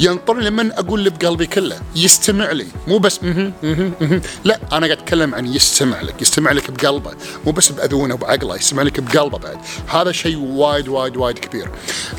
ينطرني 0.00 0.44
لمن 0.44 0.72
أقول 0.72 0.98
اللي 0.98 1.10
بقلبي 1.10 1.46
كله. 1.46 1.80
يستمع 1.96 2.52
لي. 2.52 2.66
مو 2.88 2.98
بس 2.98 3.22
مه 3.22 3.52
مه 3.62 3.90
مه 4.00 4.20
لا 4.44 4.60
أنا 4.72 4.86
قاعد 4.86 4.98
أتكلم 4.98 5.34
عن 5.34 5.46
يستمع 5.46 6.00
لك. 6.00 6.22
يستمع 6.22 6.52
لك 6.52 6.70
بقلبه. 6.70 7.10
مو 7.46 7.52
بس 7.52 7.72
بأذونه 7.72 8.14
وبعقله 8.14 8.56
يستمع 8.56 8.82
لك 8.82 9.00
بقلبه 9.00 9.38
بعد. 9.38 9.58
هذا 9.88 10.12
شيء 10.12 10.36
وايد 10.38 10.88
وايد 10.88 11.16
وايد 11.16 11.38
كبير. 11.38 11.70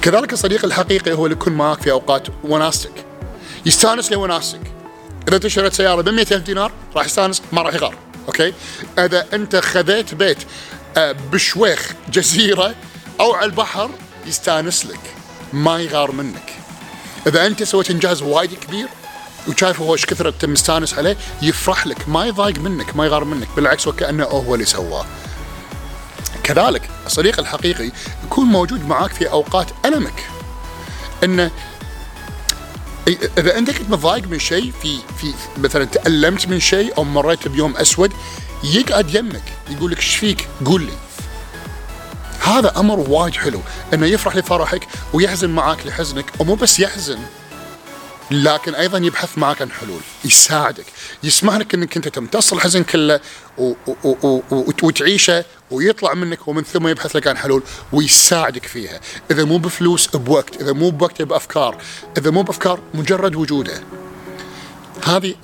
كذلك 0.01 0.34
الصديق 0.34 0.65
الحقيقي 0.65 1.13
هو 1.13 1.25
اللي 1.25 1.38
يكون 1.38 1.53
معك 1.53 1.82
في 1.82 1.91
أوقات 1.91 2.27
وناستك. 2.44 3.06
يستانس 3.67 4.12
لوناسك 4.12 4.59
إذا 5.27 5.36
انت 5.36 5.47
شريت 5.47 5.74
سيارة 5.74 6.01
ب 6.01 6.07
ألف 6.07 6.33
دينار 6.33 6.71
راح 6.95 7.05
يستانس 7.05 7.41
ما 7.51 7.62
راح 7.62 7.74
يغار. 7.74 7.95
okay؟ 8.27 8.53
إذا 9.00 9.25
أنت 9.33 9.55
خذيت 9.55 10.13
بيت 10.13 10.38
آه، 10.97 11.12
بشويخ 11.12 11.93
جزيرة 12.09 12.75
أو 13.19 13.33
على 13.33 13.45
البحر 13.45 13.89
يستانس 14.25 14.86
لك. 14.86 15.00
ما 15.53 15.79
يغار 15.79 16.12
منك. 16.12 16.53
إذا 17.27 17.45
أنت 17.45 17.63
سويت 17.63 17.91
إنجاز 17.91 18.21
وايد 18.21 18.53
كبير 18.53 18.88
وشايف 19.47 19.81
هو 19.81 19.93
إيش 19.93 20.05
كثر 20.05 20.27
أنت 20.27 20.45
مستانس 20.45 20.93
عليه 20.93 21.17
يفرح 21.41 21.88
لك. 21.88 22.09
ما 22.09 22.25
يضايق 22.25 22.59
منك 22.59 22.95
ما 22.95 23.05
يغار 23.05 23.24
منك. 23.24 23.47
بالعكس 23.55 23.88
وكانه 23.88 24.24
هو 24.24 24.53
اللي 24.53 24.65
سواه. 24.65 25.05
كذلك 26.43 26.89
الصديق 27.05 27.39
الحقيقي 27.39 27.91
يكون 28.25 28.45
موجود 28.45 28.88
معاك 28.88 29.12
في 29.12 29.31
أوقات 29.31 29.67
ألمك. 29.86 30.24
إنه 31.24 31.51
إذا 33.07 33.57
أنت 33.57 33.71
كنت 33.71 33.89
متضايق 33.89 34.27
من 34.27 34.39
شيء 34.39 34.73
في 34.81 34.97
في 35.21 35.33
مثلا 35.57 35.85
تألمت 35.85 36.47
من 36.47 36.59
شيء 36.59 36.97
أو 36.97 37.03
مريت 37.03 37.47
بيوم 37.47 37.77
أسود 37.77 38.13
يقعد 38.63 39.15
يمك 39.15 39.43
يقول 39.69 39.91
لك 39.91 39.97
إيش 39.97 40.15
فيك؟ 40.15 40.47
قول 40.65 40.81
لي 40.81 40.93
هذا 42.41 42.73
أمر 42.77 42.99
وايد 42.99 43.35
حلو 43.35 43.61
إنه 43.93 44.05
يفرح 44.05 44.35
لفرحك 44.35 44.87
ويحزن 45.13 45.49
معاك 45.49 45.87
لحزنك 45.87 46.25
ومو 46.39 46.55
بس 46.55 46.79
يحزن 46.79 47.19
لكن 48.31 48.75
أيضا 48.75 48.98
يبحث 48.98 49.38
معك 49.38 49.62
عن 49.62 49.72
حلول 49.72 50.01
يساعدك 50.25 50.86
يسمح 51.24 51.55
لك 51.55 51.74
إنك 51.74 51.96
أنت 51.98 52.07
تمتص 52.07 52.53
الحزن 52.53 52.84
كله 52.84 53.19
و- 53.57 53.74
و- 54.03 54.41
وتعيشه 54.84 55.46
ويطلع 55.72 56.13
منك 56.13 56.48
ومن 56.48 56.63
ثم 56.63 56.88
يبحث 56.88 57.15
لك 57.15 57.27
عن 57.27 57.38
حلول 57.38 57.63
ويساعدك 57.93 58.65
فيها. 58.65 59.00
إذا 59.31 59.43
مو 59.43 59.57
بفلوس 59.57 60.07
بوقت. 60.07 60.62
إذا 60.62 60.72
مو 60.74 60.89
بوقت 60.89 61.22
بأفكار. 61.22 61.77
إذا 62.17 62.31
مو 62.31 62.41
بأفكار 62.41 62.79
مجرد 62.93 63.36
وجوده. 63.36 63.84
هذه 65.05 65.35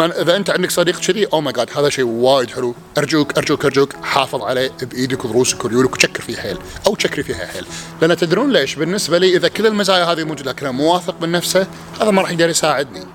إذا 0.00 0.36
أنت 0.36 0.50
عندك 0.50 0.70
صديق 0.70 1.00
كذي 1.00 1.26
oh 1.32 1.40
my 1.40 1.52
god 1.52 1.70
هذا 1.76 1.88
شيء 1.88 2.04
وايد 2.04 2.50
حلو. 2.50 2.74
ارجوك 2.98 3.38
ارجوك 3.38 3.64
أرجوك 3.64 3.96
حافظ 4.02 4.42
عليه 4.42 4.70
بإيدك 4.82 5.24
وضروسك 5.24 5.64
وريولك 5.64 5.96
وشكر 5.96 6.22
فيه 6.22 6.36
حيل. 6.36 6.58
أو 6.86 6.96
شكري 6.98 7.22
فيها 7.22 7.46
حيل. 7.46 7.66
لأن 8.02 8.16
تدرون 8.16 8.52
ليش؟ 8.52 8.74
بالنسبة 8.74 9.18
لي 9.18 9.36
إذا 9.36 9.48
كل 9.48 9.66
المزايا 9.66 10.04
هذه 10.04 10.24
موجودة 10.24 10.50
لكنه 10.50 10.70
مو 10.70 10.92
واثق 10.92 11.14
من 11.22 11.32
نفسه 11.32 11.66
هذا 12.00 12.10
ما 12.10 12.22
راح 12.22 12.30
يقدر 12.30 12.48
يساعدني. 12.48 13.06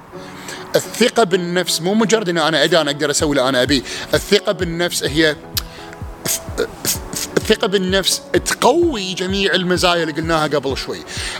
الثقة 0.76 1.24
بالنفس 1.24 1.82
مو 1.82 1.94
مجرد 1.94 2.30
ان 2.30 2.38
أنا 2.38 2.64
ادري 2.64 2.82
أنا 2.82 2.92
أقدر 2.92 3.12
أسوي 3.12 3.30
اللي 3.30 3.50
أنا 3.50 3.64
ابيه 3.64 3.82
الثقة 4.14 4.52
بالنفس 4.52 5.04
هي 5.04 5.36
الثقة 7.52 7.68
بالنفس 7.68 8.22
تقوي 8.46 9.14
جميع 9.14 9.54
المزايا 9.54 10.04
اللي 10.04 10.14
قلناها 10.14 10.48
قبل 10.48 10.78
شوي. 10.78 10.98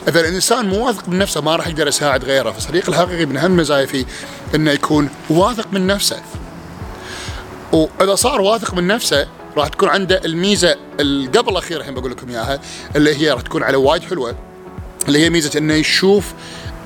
إذا 0.08 0.20
الإنسان 0.20 0.68
مو 0.68 0.86
واثق 0.86 1.08
من 1.08 1.18
نفسه 1.18 1.40
ما 1.40 1.56
راح 1.56 1.66
يقدر 1.66 1.88
يساعد 1.88 2.24
غيره، 2.24 2.50
فالصديق 2.50 2.88
الحقيقي 2.88 3.26
من 3.26 3.36
أهم 3.36 3.52
المزايا 3.52 3.86
فيه 3.86 4.04
إنه 4.54 4.70
يكون 4.70 5.08
واثق 5.30 5.72
من 5.72 5.86
نفسه. 5.86 6.22
وإذا 7.72 8.14
صار 8.14 8.40
واثق 8.40 8.74
من 8.74 8.86
نفسه 8.86 9.28
راح 9.56 9.68
تكون 9.68 9.88
عنده 9.88 10.20
الميزة 10.24 10.76
اللي 11.00 11.28
قبل 11.28 11.52
الأخيرة 11.52 11.78
الحين 11.80 11.94
بقول 11.94 12.10
لكم 12.10 12.28
إياها 12.28 12.60
اللي 12.96 13.16
هي 13.16 13.30
راح 13.30 13.40
تكون 13.40 13.62
على 13.62 13.76
وايد 13.76 14.02
حلوة 14.02 14.36
اللي 15.08 15.18
هي 15.18 15.30
ميزة 15.30 15.58
إنه 15.58 15.74
يشوف 15.74 16.24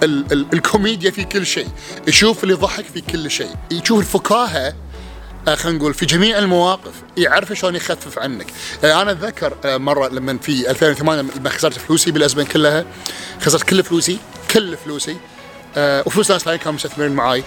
ال- 0.02 0.32
ال- 0.32 0.46
الكوميديا 0.52 1.10
في 1.10 1.24
كل 1.24 1.46
شيء، 1.46 1.68
يشوف 2.08 2.42
اللي 2.42 2.54
يضحك 2.54 2.84
في 2.84 3.00
كل 3.00 3.30
شيء، 3.30 3.50
يشوف 3.70 3.98
الفكاهة 4.00 4.74
خلينا 5.46 5.78
نقول 5.78 5.94
في 5.94 6.06
جميع 6.06 6.38
المواقف 6.38 6.92
يعرف 7.16 7.52
شلون 7.52 7.76
يخفف 7.76 8.18
عنك. 8.18 8.46
يعني 8.82 9.02
أنا 9.02 9.10
أتذكر 9.10 9.56
آه، 9.64 9.76
مرة 9.76 10.08
لما 10.08 10.38
في 10.38 10.70
2008 10.70 11.22
لما 11.36 11.50
خسرت 11.50 11.78
فلوسي 11.78 12.10
بالازمه 12.10 12.44
كلها 12.44 12.84
خسرت 13.40 13.62
كل 13.62 13.84
فلوسي 13.84 14.18
كل 14.50 14.76
فلوسي 14.76 15.16
آه، 15.76 16.02
وفلوس 16.06 16.30
ناس 16.30 16.42
ثانيين 16.42 16.60
كانوا 16.60 16.72
مستثمرين 16.72 17.12
معاي. 17.12 17.44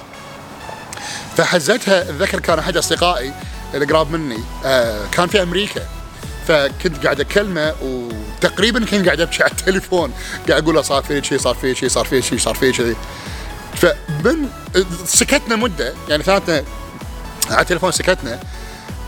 فحزتها 1.38 2.02
أتذكر 2.02 2.40
كان 2.40 2.60
أحد 2.60 2.78
أصدقائي 2.78 3.34
اللي 3.74 3.86
قراب 3.86 4.12
مني 4.12 4.40
آه، 4.66 5.06
كان 5.12 5.28
في 5.28 5.42
أمريكا. 5.42 5.82
فكنت 6.48 7.04
قاعد 7.04 7.20
أكلمه 7.20 7.74
وتقريبا 7.82 8.86
كنت 8.86 9.06
قاعد 9.06 9.22
ابكي 9.22 9.44
على 9.44 9.52
التليفون 9.52 10.14
قاعد 10.50 10.64
أقول 10.64 10.76
له 10.76 10.82
صار 10.82 11.04
في 11.04 11.24
شيء 11.24 11.38
صار 11.38 11.56
في 11.56 11.76
شيء 11.76 11.90
صار 11.90 12.06
في 12.06 12.22
شيء 12.22 12.38
صار 12.38 12.56
في 12.56 12.74
شيء 12.74 12.96
فمن 13.76 14.50
سكتنا 15.06 15.56
مدة 15.56 15.94
يعني 16.10 16.24
ثلاثنا 16.24 16.64
على 17.52 17.62
التليفون 17.62 17.92
سكتنا. 17.92 18.40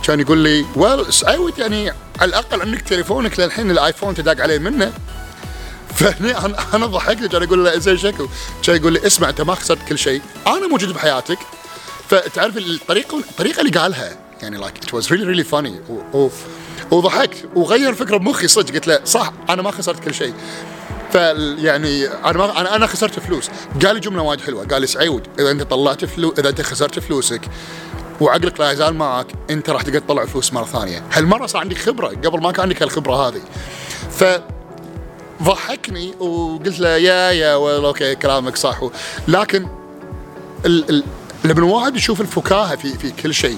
كان 0.03 0.19
يقول 0.19 0.37
لي 0.37 0.65
well 0.75 1.13
سعود 1.13 1.57
يعني 1.57 1.89
على 2.19 2.29
الأقل 2.29 2.61
عندك 2.61 2.81
تليفونك 2.81 3.39
للحين 3.39 3.71
ال 3.71 3.77
iPhone 3.77 4.15
تداق 4.15 4.41
عليه 4.41 4.57
منه. 4.59 4.93
فهني 5.97 6.37
أنا 6.37 6.55
أنا 6.73 6.85
ضحكت 6.85 7.25
كان 7.25 7.43
أقول 7.43 7.65
له 7.65 7.77
زين 7.77 7.97
شكو 7.97 8.27
كان 8.63 8.75
يقول 8.75 8.93
لي 8.93 9.07
اسمع 9.07 9.29
أنت 9.29 9.41
ما 9.41 9.55
خسرت 9.55 9.87
كل 9.87 9.97
شيء. 9.97 10.21
أنا 10.47 10.67
موجود 10.67 10.93
بحياتك. 10.93 11.37
فتعرف 12.09 12.57
الطريقة 12.57 13.17
الطريقة 13.17 13.61
اللي 13.61 13.71
قالها 13.71 14.17
يعني 14.41 14.57
like 14.57 14.77
it 14.77 14.93
was 14.93 15.11
really 15.11 15.23
really 15.23 15.43
funny 15.43 15.79
وضحكت. 16.91 17.45
وغير 17.55 17.93
فكرة 17.93 18.17
بمخي 18.17 18.47
صدق. 18.47 18.73
قلت 18.73 18.87
له 18.87 18.99
صح 19.05 19.33
أنا 19.49 19.61
ما 19.61 19.71
خسرت 19.71 20.03
كل 20.03 20.13
شيء. 20.13 20.33
فيعني 21.11 22.07
أنا 22.07 22.37
ما 22.37 22.61
أنا 22.61 22.75
أنا 22.75 22.87
خسرت 22.87 23.19
فلوس. 23.19 23.49
قال 23.85 23.95
لي 23.95 23.99
جملة 23.99 24.21
وايد 24.21 24.41
حلوة. 24.41 24.65
قال 24.65 24.81
لي 24.81 24.87
سعيد 24.87 25.21
إذا 25.39 25.51
أنت 25.51 25.63
طلعت 25.63 26.05
فلوس 26.05 26.39
إذا 26.39 26.49
أنت 26.49 26.61
خسرت 26.61 26.99
فلوسك 26.99 27.41
وعقلك 28.21 28.59
لا 28.59 28.71
يزال 28.71 28.93
معك 28.93 29.27
أنت 29.49 29.69
راح 29.69 29.81
تقدر 29.81 29.99
تطلع 29.99 30.25
فلوس 30.25 30.53
مرة 30.53 30.65
ثانية. 30.65 31.03
هالمرة 31.11 31.45
صار 31.45 31.61
عندي 31.61 31.75
خبرة 31.75 32.07
قبل 32.07 32.41
ما 32.41 32.51
كان 32.51 32.61
عندك 32.61 32.81
هالخبره 32.81 33.27
هذه. 33.27 33.41
ف 34.11 34.23
ضحكني 35.43 36.13
وقلت 36.19 36.79
له 36.79 36.89
يا 36.89 37.31
يا 37.31 37.53
أوكي 37.53 38.15
كلامك 38.15 38.55
صح. 38.55 38.79
لكن 39.27 39.67
ال 40.65 40.89
ال 40.89 41.03
لما 41.43 41.59
الواحد 41.59 41.95
يشوف 41.95 42.21
الفكاهة 42.21 42.75
في 42.75 42.97
في 42.97 43.11
كل 43.11 43.33
شيء 43.33 43.57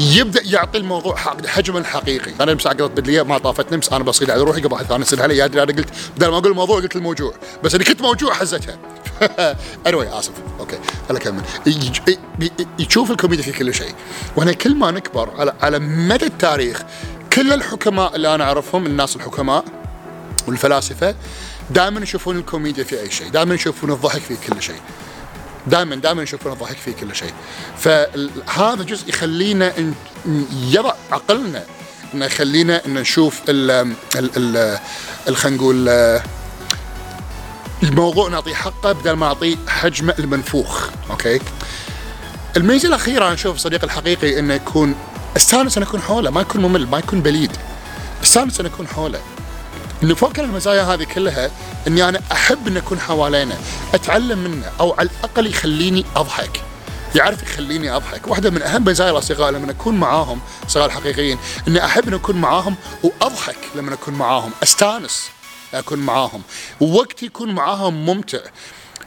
يبدأ 0.00 0.40
يعطي 0.44 0.78
الموضوع 0.78 1.16
حجمه 1.46 1.78
الحقيقي، 1.78 2.32
أنا 2.40 2.52
امس 2.52 2.66
عقدت 2.66 3.00
بدلية 3.00 3.22
ما 3.22 3.38
طافتني 3.38 3.76
امس 3.76 3.92
أنا 3.92 4.04
بصيد 4.04 4.30
على 4.30 4.42
روحي 4.42 4.60
قبل 4.60 4.86
ثاني 4.86 5.02
يصيد 5.02 5.20
علي 5.20 5.44
أنا 5.44 5.62
قلت 5.62 5.88
بدل 6.16 6.28
ما 6.28 6.38
أقول 6.38 6.50
الموضوع 6.50 6.80
قلت 6.80 6.96
الموجوع، 6.96 7.34
بس 7.64 7.74
إني 7.74 7.84
كنت 7.84 8.02
موجوع 8.02 8.34
حزتها. 8.34 8.78
anyway 9.88 10.12
آسف. 10.12 10.32
okay. 10.60 10.78
خليني 11.08 11.24
أكمل. 11.24 11.42
يشوف 12.78 13.10
الكوميديا 13.10 13.44
في 13.44 13.52
كل 13.52 13.74
شيء، 13.74 13.94
وإحنا 14.36 14.52
كل 14.52 14.74
ما 14.74 14.90
نكبر 14.90 15.30
على 15.38 15.54
على 15.60 15.78
مدى 15.78 16.26
التاريخ 16.26 16.82
كل 17.32 17.52
الحكماء 17.52 18.16
اللي 18.16 18.34
أنا 18.34 18.44
أعرفهم 18.44 18.86
الناس 18.86 19.16
الحكماء 19.16 19.64
والفلاسفة 20.48 21.14
دائما 21.70 22.00
يشوفون 22.00 22.38
الكوميديا 22.38 22.84
في 22.84 23.00
أي 23.00 23.10
شيء، 23.10 23.28
دائما 23.28 23.54
يشوفون 23.54 23.90
الضحك 23.90 24.20
في 24.20 24.36
كل 24.36 24.62
شيء. 24.62 24.80
دائما 25.66 25.96
دائما 25.96 26.22
يشوفون 26.22 26.52
الضحك 26.52 26.76
في 26.76 26.92
كل 26.92 27.14
شيء. 27.16 27.32
فهذا 27.78 28.82
جزء 28.82 29.08
يخلينا 29.08 29.72
يضع 30.70 30.94
عقلنا 31.12 31.64
إنه 32.14 32.24
يخلينا 32.26 32.86
إن 32.86 32.94
نشوف 32.94 33.40
ال 33.48 33.70
ال 33.70 33.94
ال 34.36 34.78
ال- 35.28 35.36
خلينا 35.36 35.56
نقول 35.56 35.88
آه، 35.88 36.22
الموضوع 37.82 38.28
نعطيه 38.28 38.54
حقه 38.54 38.92
بدل 38.92 39.12
ما 39.12 39.26
نعطيه 39.26 39.56
حجمه 39.68 40.14
المنفوخ. 40.18 40.88
okay؟ 41.10 41.40
الميزة 42.56 42.88
الأخيرة 42.88 43.24
أنا 43.24 43.34
أشوف 43.34 43.56
الصديق 43.56 43.84
الحقيقي 43.84 44.38
إنه 44.38 44.54
يكون 44.54 44.94
استانس 45.36 45.76
ان 45.76 45.82
اكون 45.82 46.00
حوله 46.00 46.30
ما 46.30 46.40
يكون 46.40 46.60
ممل 46.60 46.86
ما 46.86 46.98
يكون 46.98 47.20
بليد. 47.20 47.52
استانس 48.22 48.60
ان 48.60 48.66
اكون 48.66 48.86
حوله. 48.88 49.20
إنه 50.02 50.14
فوق 50.14 50.32
المزايا 50.38 50.82
هذه 50.82 51.04
كلها 51.04 51.50
إني 51.86 52.08
أنا 52.08 52.20
أحب 52.32 52.68
ان 52.68 52.76
أكون 52.76 53.00
حوالينا 53.00 53.54
أتعلم 53.94 54.38
منه 54.38 54.70
أو 54.80 54.92
على 54.92 55.08
الأقل 55.08 55.46
يخليني 55.46 56.04
أضحك. 56.16 56.60
يعرف 57.14 57.42
يخليني 57.42 57.96
أضحك. 57.96 58.28
واحدة 58.28 58.50
من 58.50 58.62
أهم 58.62 58.84
مزايا 58.84 59.10
الأصدقاء 59.10 59.50
لما 59.50 59.70
أكون 59.70 59.94
معاهم 59.94 60.40
أصدقاء 60.68 60.86
الحقيقيين 60.86 61.38
إني 61.68 61.84
أحب 61.84 62.08
ان 62.08 62.14
أكون 62.14 62.36
معاهم 62.36 62.74
وأضحك 63.02 63.56
لما 63.74 63.94
أكون 63.94 64.14
معاهم 64.14 64.50
أستانس 64.62 65.30
أكون 65.74 65.98
معاهم. 65.98 66.42
ووقتي 66.80 67.26
يكون 67.26 67.54
معاهم 67.54 68.06
ممتع. 68.06 68.38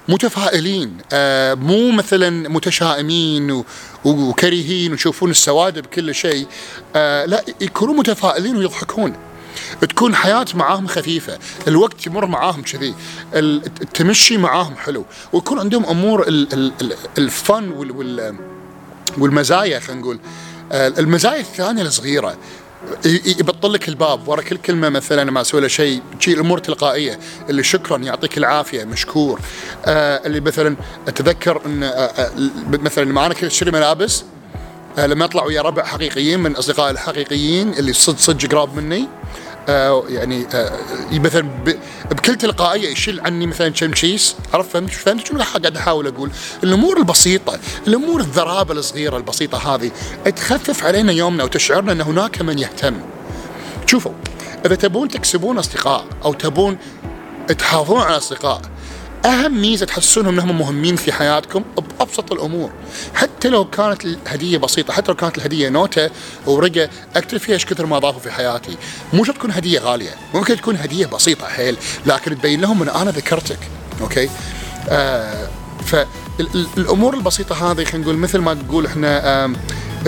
متفائلين 0.08 0.98
آه 1.14 1.54
مو 1.54 1.92
مثلا 1.92 2.50
متشائمين 2.50 3.52
و- 3.52 3.66
وكريهين 4.06 4.92
ويشوفون 4.92 5.32
السواد 5.32 5.80
بكل 5.80 6.16
شيء. 6.16 6.48
آه 6.96 7.26
لا 7.26 7.44
يكونوا 7.62 7.94
متفائلين 7.94 8.58
ويضحكون. 8.58 9.16
تكون 9.82 10.16
حياة 10.16 10.46
معاهم 10.54 10.88
خفيفة 10.88 11.40
الوقت 11.68 12.08
يمر 12.08 12.26
معاهم 12.26 12.62
كذي 12.62 12.96
ال- 13.34 13.66
التمشي 13.66 14.38
معاهم 14.38 14.76
حلو 14.76 15.06
ويكون 15.34 15.60
عندهم 15.60 15.86
أمور 15.86 16.28
ال- 16.28 16.54
ال- 16.54 16.72
ال- 16.82 16.96
الفن 17.18 17.70
وال, 17.72 17.92
وال 17.92 18.36
والمزايا 19.18 19.80
خلينا 19.80 20.02
نقول. 20.02 20.20
المزايا 20.72 21.40
الثانية 21.40 21.82
الصغيرة 21.82 22.38
يبطل 23.06 23.74
لك 23.74 23.90
الباب 23.90 24.28
ورا 24.28 24.42
كل 24.42 24.58
كلمة 24.58 24.90
مثلا 24.90 25.32
ما 25.32 25.42
أسوي 25.42 25.62
له 25.62 25.68
شيء 25.68 26.02
شيء 26.20 26.34
الأمور 26.34 26.58
تلقائية 26.60 27.20
اللي 27.50 27.64
شكرا 27.64 27.98
يعطيك 27.98 28.38
العافية 28.38 28.84
مشكور. 28.84 29.40
آه 29.86 30.22
اللي 30.28 30.40
مثلا 30.40 30.76
أتذكر 31.08 31.62
إن 31.66 31.84
آه 31.84 31.88
آه 31.90 32.32
مثلا 32.68 33.04
لما 33.04 33.26
أنا 33.26 33.34
كنت 33.34 33.44
اشتري 33.44 33.72
ملابس 33.72 34.24
آه 34.98 35.06
لما 35.06 35.26
اطلع 35.26 35.44
ويا 35.44 35.62
ربع 35.62 35.84
حقيقيين 35.86 36.40
من 36.40 36.56
اصدقائي 36.56 36.92
الحقيقيين 36.92 37.74
اللي 37.74 37.94
صدق 37.94 38.18
صدق 38.20 38.52
قراب 38.52 38.76
مني 38.76 39.08
يعني 40.10 40.48
آه 40.54 40.80
مثلا 41.12 41.50
بكل 42.12 42.36
تلقائيه 42.36 42.90
يشيل 42.90 43.20
عني 43.20 43.48
مثلا 43.48 43.70
كم 43.70 43.92
كيس 43.92 44.36
عرفت 44.54 44.70
فهمت؟ 44.70 44.90
فهمت 44.90 45.28
شنو 45.28 45.40
قاعد 45.40 45.78
أحاول 45.78 46.08
أقول؟ 46.08 46.32
الأمور 46.64 46.98
البسيطة 46.98 47.60
الأمور 47.88 48.20
الذرابة 48.20 48.74
الصغيرة 48.74 49.18
البسيطة 49.18 49.76
هذه 49.76 49.92
تخفف 50.36 50.84
علينا 50.84 51.12
يومنا 51.12 51.44
وتشعرنا 51.44 51.92
إن 51.92 52.02
هناك 52.02 52.42
من 52.42 52.60
يهتم. 52.60 52.96
شوفوا 53.86 54.12
إذا 54.66 54.76
تبون 54.76 55.08
تكسبون 55.08 55.58
أصدقاء 55.58 56.06
أو 56.26 56.34
تبون 56.34 56.78
تحافظون 57.58 58.02
على 58.02 58.18
أصدقاء 58.18 58.62
أهم 59.26 59.62
ميزة 59.62 59.86
تحسونهم 59.86 60.34
إنهم 60.40 60.58
مهمين 60.58 60.96
في 60.96 61.12
حياتكم 61.12 61.64
بأبسط 62.00 62.32
الأمور. 62.32 62.70
حتى 63.14 63.50
لو 63.50 63.66
كانت 63.70 64.06
الهدية 64.06 64.58
بسيطة 64.58 64.94
حتى 64.94 65.12
لو 65.12 65.16
كانت 65.16 65.38
الهدية 65.38 65.70
نوتة 65.70 66.10
ورقة 66.46 66.90
أكتب 67.16 67.38
فيها 67.38 67.54
إيش 67.56 67.66
كثر 67.66 67.86
ما 67.86 68.00
ضافوا 68.00 68.20
في 68.20 68.32
حياتي. 68.32 68.78
مو 69.14 69.24
شرط 69.24 69.36
تكون 69.36 69.52
هدية 69.52 69.80
غالية 69.80 70.10
ممكن 70.34 70.56
تكون 70.58 70.76
هدية 70.78 71.06
بسيطة 71.06 71.48
حيل 71.48 71.78
لكن 72.06 72.38
تبين 72.40 72.62
لهم 72.62 72.82
إن 72.82 72.90
أنا 72.90 73.12
ذكرتك 73.12 73.60
okay؟ 74.02 74.30
آه 74.90 75.48
فالامور 75.86 77.14
البسيطة 77.14 77.72
هذه 77.72 77.84
خلينا 77.84 77.98
نقول 78.06 78.18
مثل 78.18 78.40
ما 78.40 78.54
تقول 78.54 78.86
إحنا 78.86 79.46
آم، 79.46 79.56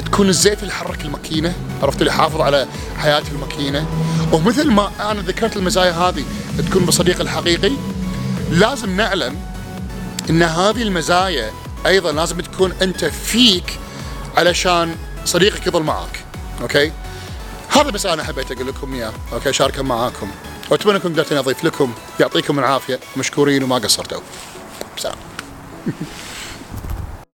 تكون 0.05 0.29
الزيت 0.29 0.59
اللي 0.59 0.71
يحرك 0.73 1.01
الماكينة 1.05 1.53
عرفت؟ 1.83 1.99
اللي 1.99 2.09
يحافظ 2.11 2.41
على 2.41 2.67
حياة 2.97 3.23
الماكينة. 3.31 3.85
ومثل 4.33 4.71
ما 4.71 4.91
أنا 5.11 5.21
ذكرت 5.21 5.57
المزايا 5.57 5.91
هذه 5.91 6.23
تكون 6.69 6.85
بالصديق 6.85 7.21
الحقيقي 7.21 7.71
لازم 8.49 8.95
نعلم 8.95 9.35
إن 10.29 10.43
هذه 10.43 10.81
المزايا 10.81 11.51
أيضا 11.85 12.11
لازم 12.11 12.41
تكون 12.41 12.71
أنت 12.81 13.05
فيك 13.05 13.79
علشان 14.37 14.95
صديقك 15.25 15.67
يظل 15.67 15.83
معك. 15.83 16.19
okay؟ 16.61 16.91
هذا 17.69 17.89
بس 17.89 18.05
أنا 18.05 18.23
حبيت 18.23 18.51
أقول 18.51 18.67
لكم 18.67 18.93
إياه. 18.93 19.13
أوكي؟ 19.33 19.53
شاركه 19.53 19.83
معاكم. 19.83 20.31
وأتمنى 20.71 20.95
انكم 20.95 21.13
قدرت 21.13 21.31
أضيف 21.31 21.63
لكم 21.63 21.93
يعطيكم 22.19 22.59
العافية 22.59 22.99
مشكورين 23.17 23.63
وما 23.63 23.75
قصرتوا. 23.75 24.21
سلام. 24.97 25.15